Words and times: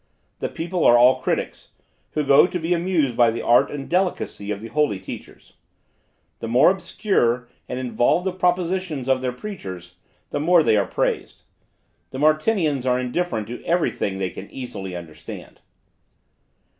The 0.39 0.49
people 0.49 0.83
are 0.83 0.97
all 0.97 1.19
critics, 1.19 1.67
who 2.13 2.23
go 2.25 2.47
to 2.47 2.57
be 2.57 2.73
amused 2.73 3.15
by 3.15 3.29
the 3.29 3.43
art 3.43 3.69
and 3.69 3.87
delicacy 3.87 4.49
of 4.49 4.59
the 4.59 4.69
holy 4.69 4.97
teachers. 4.99 5.53
The 6.39 6.47
more 6.47 6.71
obscure 6.71 7.47
and 7.69 7.77
involved 7.77 8.25
the 8.25 8.31
propositions 8.31 9.07
of 9.07 9.21
their 9.21 9.31
preachers, 9.31 9.97
the 10.31 10.39
more 10.39 10.61
are 10.61 10.63
they 10.63 10.83
praised. 10.85 11.43
The 12.09 12.17
Martinians 12.17 12.83
are 12.87 12.99
indifferent 12.99 13.45
to 13.49 13.63
every 13.63 13.91
thing 13.91 14.17
they 14.17 14.31
can 14.31 14.49
easily 14.49 14.95
understand. 14.95 15.59